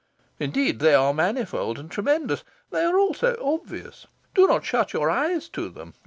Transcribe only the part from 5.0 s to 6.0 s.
eyes to them.